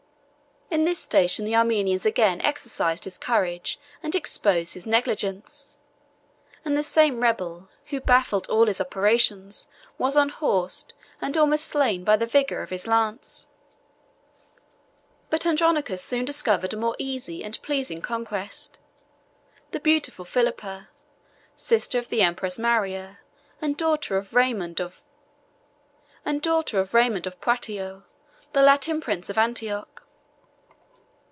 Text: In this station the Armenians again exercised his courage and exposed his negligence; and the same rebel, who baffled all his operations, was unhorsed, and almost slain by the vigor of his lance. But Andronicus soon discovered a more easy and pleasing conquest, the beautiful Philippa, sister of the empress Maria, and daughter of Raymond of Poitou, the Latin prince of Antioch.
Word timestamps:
In 0.73 0.85
this 0.85 0.99
station 1.03 1.43
the 1.43 1.57
Armenians 1.57 2.05
again 2.05 2.39
exercised 2.39 3.03
his 3.03 3.17
courage 3.17 3.77
and 4.01 4.15
exposed 4.15 4.73
his 4.73 4.85
negligence; 4.85 5.73
and 6.63 6.77
the 6.77 6.81
same 6.81 7.19
rebel, 7.19 7.67
who 7.87 7.99
baffled 7.99 8.47
all 8.49 8.67
his 8.67 8.79
operations, 8.79 9.67
was 9.97 10.15
unhorsed, 10.15 10.93
and 11.19 11.35
almost 11.35 11.65
slain 11.65 12.05
by 12.05 12.15
the 12.15 12.25
vigor 12.25 12.61
of 12.61 12.69
his 12.69 12.87
lance. 12.87 13.49
But 15.29 15.45
Andronicus 15.45 16.01
soon 16.01 16.23
discovered 16.23 16.73
a 16.73 16.77
more 16.77 16.95
easy 16.97 17.43
and 17.43 17.61
pleasing 17.61 17.99
conquest, 18.01 18.79
the 19.71 19.79
beautiful 19.81 20.23
Philippa, 20.23 20.87
sister 21.53 21.99
of 21.99 22.07
the 22.07 22.21
empress 22.21 22.57
Maria, 22.57 23.19
and 23.61 23.75
daughter 23.75 24.15
of 24.15 24.33
Raymond 24.33 24.79
of 24.79 24.95
Poitou, 26.23 28.03
the 28.53 28.61
Latin 28.61 29.01
prince 29.01 29.29
of 29.29 29.37
Antioch. 29.37 29.89